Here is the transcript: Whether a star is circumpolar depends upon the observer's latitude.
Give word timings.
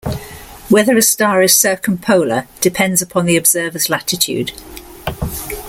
Whether 0.67 0.97
a 0.97 1.01
star 1.03 1.43
is 1.43 1.55
circumpolar 1.55 2.47
depends 2.59 3.03
upon 3.03 3.27
the 3.27 3.37
observer's 3.37 3.87
latitude. 3.87 4.51